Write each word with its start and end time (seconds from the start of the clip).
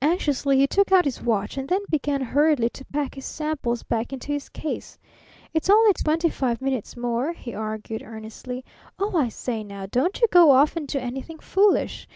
Anxiously 0.00 0.56
he 0.56 0.66
took 0.66 0.90
out 0.90 1.04
his 1.04 1.20
watch, 1.20 1.58
and 1.58 1.68
then 1.68 1.82
began 1.90 2.22
hurriedly 2.22 2.70
to 2.70 2.84
pack 2.86 3.14
his 3.14 3.26
samples 3.26 3.82
back 3.82 4.10
into 4.10 4.28
his 4.32 4.48
case. 4.48 4.96
"It's 5.52 5.68
only 5.68 5.92
twenty 5.92 6.30
five 6.30 6.62
minutes 6.62 6.96
more," 6.96 7.34
he 7.34 7.54
argued 7.54 8.02
earnestly. 8.02 8.64
"Oh, 8.98 9.14
I 9.18 9.28
say 9.28 9.62
now, 9.62 9.84
don't 9.84 10.18
you 10.22 10.28
go 10.28 10.50
off 10.52 10.76
and 10.76 10.88
do 10.88 10.98
anything 10.98 11.40
foolish! 11.40 12.08